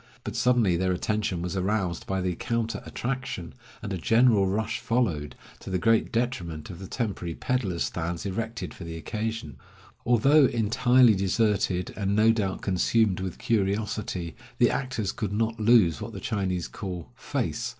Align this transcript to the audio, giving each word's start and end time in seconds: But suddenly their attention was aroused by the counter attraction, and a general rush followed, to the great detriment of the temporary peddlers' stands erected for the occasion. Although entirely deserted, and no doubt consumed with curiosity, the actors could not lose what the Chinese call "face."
But 0.23 0.35
suddenly 0.35 0.77
their 0.77 0.91
attention 0.91 1.43
was 1.43 1.55
aroused 1.55 2.07
by 2.07 2.21
the 2.21 2.33
counter 2.33 2.81
attraction, 2.87 3.53
and 3.83 3.93
a 3.93 3.99
general 3.99 4.47
rush 4.47 4.79
followed, 4.79 5.35
to 5.59 5.69
the 5.69 5.77
great 5.77 6.11
detriment 6.11 6.71
of 6.71 6.79
the 6.79 6.87
temporary 6.87 7.35
peddlers' 7.35 7.83
stands 7.83 8.25
erected 8.25 8.73
for 8.73 8.83
the 8.83 8.97
occasion. 8.97 9.57
Although 10.03 10.45
entirely 10.45 11.13
deserted, 11.13 11.93
and 11.95 12.15
no 12.15 12.31
doubt 12.31 12.63
consumed 12.63 13.19
with 13.19 13.37
curiosity, 13.37 14.35
the 14.57 14.71
actors 14.71 15.11
could 15.11 15.33
not 15.33 15.59
lose 15.59 16.01
what 16.01 16.13
the 16.13 16.19
Chinese 16.19 16.67
call 16.67 17.11
"face." 17.13 17.69